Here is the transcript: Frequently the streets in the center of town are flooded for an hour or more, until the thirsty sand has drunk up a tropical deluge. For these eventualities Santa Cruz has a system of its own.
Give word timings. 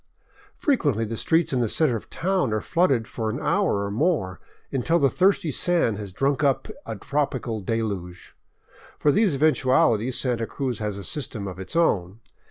Frequently 0.55 1.05
the 1.05 1.15
streets 1.15 1.53
in 1.53 1.59
the 1.61 1.69
center 1.69 1.95
of 1.95 2.09
town 2.09 2.53
are 2.53 2.59
flooded 2.61 3.07
for 3.07 3.29
an 3.29 3.39
hour 3.39 3.85
or 3.85 3.91
more, 3.91 4.39
until 4.71 4.97
the 4.97 5.11
thirsty 5.11 5.51
sand 5.51 5.99
has 5.99 6.11
drunk 6.11 6.43
up 6.43 6.67
a 6.87 6.95
tropical 6.95 7.61
deluge. 7.61 8.33
For 8.97 9.11
these 9.11 9.35
eventualities 9.35 10.17
Santa 10.17 10.47
Cruz 10.47 10.79
has 10.79 10.97
a 10.97 11.03
system 11.03 11.47
of 11.47 11.59
its 11.59 11.75
own. 11.75 12.19